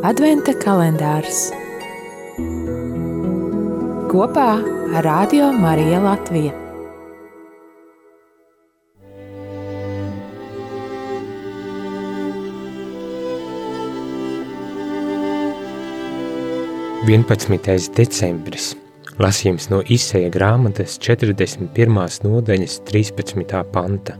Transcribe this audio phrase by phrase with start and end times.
[0.00, 1.50] Adventa kalendārs
[4.08, 4.46] kopā
[4.96, 6.52] ar Radio Mariju Latviju.
[17.04, 18.70] Vienpadsmitais decembris.
[19.20, 21.68] Lasījums no izseja grāmatas 41.
[22.24, 23.62] nodaļas 13.
[23.76, 24.16] panta.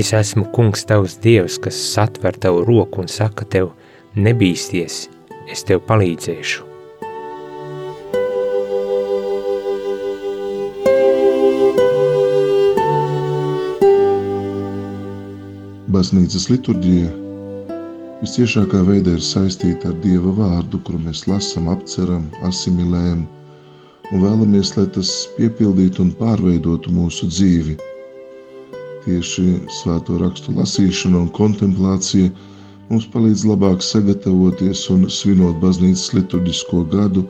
[0.00, 3.74] Es esmu kungs tavs dievs, kas satver tavu roku un saka tev,
[4.18, 5.06] nebīsties,
[5.50, 6.66] es tev palīdzēšu.
[15.90, 17.10] Baznīcas liturģija
[18.22, 23.26] visciešākā veidā ir saistīta ar Dieva vārdu, kuru mēs lasām, apceram, asimilējam
[24.10, 27.76] un vēlamies, lai tas piepildītu un pārveidotu mūsu dzīvi.
[29.06, 29.46] Tieši
[29.80, 32.30] svēto rakstu lasīšana un kontemplācija
[32.90, 37.24] mums palīdz labāk sagatavoties un svinot baznīcas liturģisko gadu,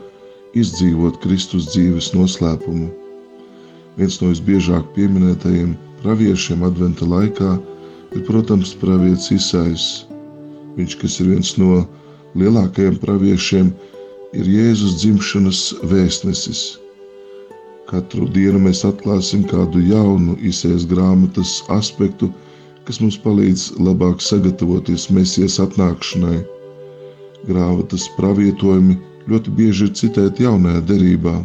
[0.59, 2.91] izdzīvot Kristus dzīves noslēpumu.
[4.01, 7.57] Viens no visbiežāk pieminētajiem praviešiem adventa laikā
[8.17, 9.91] ir, protams, pravietis Isais
[10.81, 11.83] Viņš, kas ir viens no
[12.39, 13.71] lielākajiem praviešiem,
[14.39, 16.61] ir Jēzus dzimšanas vēstnesis.
[17.91, 22.50] Katru dienu mēs atklāsim kādu jaunu izsējas grāmatas aspektu, kas
[23.01, 26.41] mums palīdz labāk sagatavoties Mēsijas atnākšanai.
[27.49, 28.97] Grāmatas pravietojumi
[29.31, 31.37] ļoti bieži ir citēti jaunajā derībā.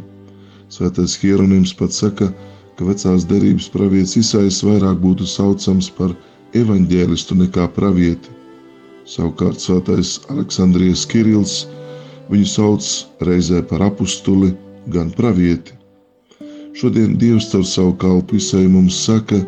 [0.74, 2.32] Svētais Hieronims pat saka,
[2.76, 6.16] ka vecās derības pravietis Isais vairāk būtu saucams par
[6.58, 8.32] evaņģēlistu nekā pravieti.
[9.06, 11.66] Savukārt svētais Aleksandrijas Kirils
[12.32, 12.88] viņu sauc
[13.28, 14.56] reizē par apustuli,
[14.90, 15.76] gan pravieti.
[16.76, 19.40] Šodien Dievs caur savu kalpu izsēju mums saka,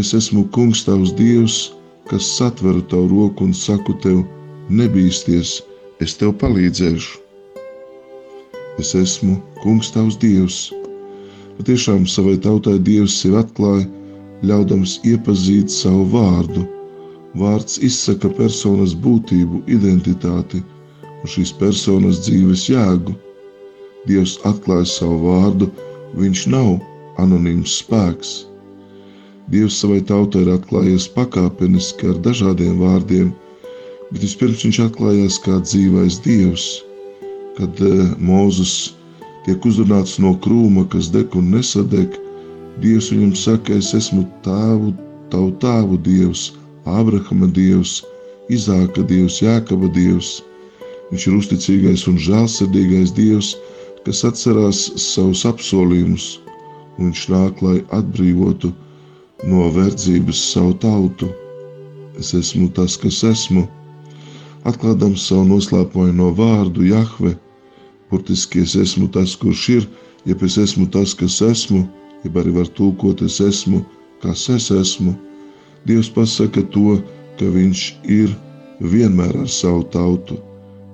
[0.00, 1.72] es esmu kungs tavs Dievs,
[2.10, 4.22] kas satveru tavu roku un saku tev,
[4.70, 5.56] nebīsties,
[6.04, 7.18] es tev palīdzēšu.
[8.82, 10.60] Es esmu kungs tavs Dievs.
[11.58, 13.90] Patiešām savai tautai Dievs sevi atklāja,
[14.42, 16.68] ļaudams iepazīt savu vārdu–
[17.34, 20.60] Vārds izsaka personas būtību, identitāti
[21.10, 23.14] un šīs personas dzīves jēgu.
[24.06, 25.66] Dievs atklāja savu vārdu,
[26.20, 26.76] viņš nav
[27.24, 28.34] anonīms spēks.
[29.52, 33.32] Dievs savai tautai ir atklājies pakāpeniski ar dažādiem vārdiem,
[34.10, 36.64] bet vispirms viņš atklājās kā dzīvais Dievs.
[37.58, 38.94] Kad uh, Mūzes
[39.44, 42.16] tiek uzrunāts no krūma, kas deg un nesadeg,
[42.80, 44.94] Dievs viņam saka, es esmu tēvu,
[45.34, 46.46] tavu tēvu Dievs,
[46.88, 47.98] Ābrahama Dievs,
[48.48, 50.38] Izāka Dievs, Jākaba Dievs.
[51.10, 53.52] Viņš ir uzticīgais un žēlsirdīgais Dievs,
[54.08, 56.30] kas atcerās savus apsolījumus,
[56.96, 58.72] un viņš nāk, lai atbrīvotu
[59.42, 61.28] no verdzības savu tautu.
[62.18, 63.66] Es esmu tas, kas esmu.
[64.64, 67.34] Atklādams savu noslēpojumu vārdu Jahve,
[68.10, 69.88] burtiski es esmu tas, kurš ir,
[70.24, 71.82] ja es esmu tas, kas esmu,
[72.24, 73.82] ja arī var tulkot es esmu,
[74.22, 75.16] kas es esmu.
[75.84, 76.96] Dievs pasaka to,
[77.38, 78.30] ka Viņš ir
[78.80, 80.38] vienmēr ar savu tautu.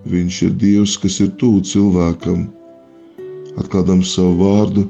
[0.09, 2.49] Viņš ir Dievs, kas ir tuvu cilvēkam.
[3.61, 4.87] Atklādams savu vārdu,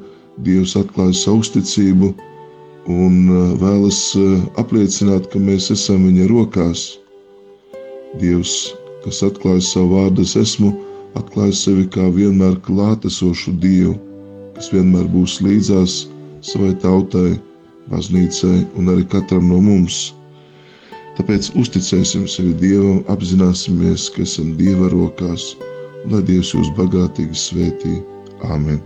[0.47, 2.15] Dievs atklāja savu uzticību
[2.91, 6.85] un uh, vēlas uh, apliecināt, ka mēs esam Viņa rokās.
[8.21, 8.75] Dievs,
[9.05, 10.73] kas atklāja savu vārdu, es esmu,
[11.19, 13.95] atklāja sevi kā vienmēr klātesošu Dievu,
[14.57, 16.03] kas vienmēr būs līdzās
[16.45, 17.39] savai tautai
[17.91, 20.11] baznīcai un arī katram no mums.
[21.19, 25.53] Tāpēc uzticēsim sevi Dievam, apzināsimies, ka esam Dieva rokās,
[26.05, 27.99] un lai Dievs jūs bagātīgi svētī.
[28.47, 28.81] Āmen!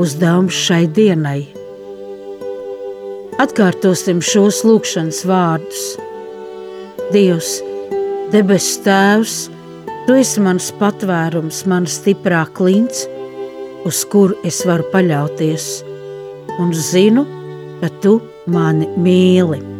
[0.00, 1.40] Uzdevums šai dienai
[3.42, 5.82] Atkārtosim šos lūkšanas vārdus.
[7.12, 7.50] Dievs,
[8.32, 9.34] debesu Tēvs,
[10.06, 13.04] Tu esi mans patvērums, mana stiprā klints,
[13.88, 15.68] uz kuru es varu paļauties,
[16.56, 17.26] un zinu,
[17.82, 18.16] ka Tu
[18.48, 19.79] mani mīli.